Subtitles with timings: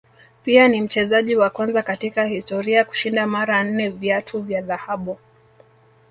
[0.43, 5.17] pia ni mchezaji wa kwanza katika historia kushinda mara nne viatu vya dhahabu